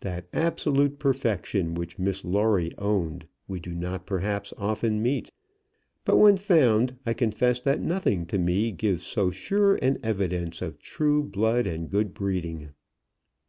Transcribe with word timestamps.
That 0.00 0.26
absolute 0.32 0.98
perfection 0.98 1.74
which 1.76 1.96
Miss 1.96 2.24
Lawrie 2.24 2.72
owned, 2.78 3.28
we 3.46 3.60
do 3.60 3.76
not, 3.76 4.06
perhaps, 4.06 4.52
often 4.58 5.00
meet. 5.00 5.30
But 6.04 6.16
when 6.16 6.36
found, 6.36 6.96
I 7.06 7.12
confess 7.14 7.60
that 7.60 7.80
nothing 7.80 8.26
to 8.26 8.38
me 8.40 8.72
gives 8.72 9.04
so 9.04 9.30
sure 9.30 9.76
an 9.76 10.00
evidence 10.02 10.62
of 10.62 10.80
true 10.80 11.22
blood 11.22 11.68
and 11.68 11.88
good 11.88 12.12
breeding. 12.12 12.70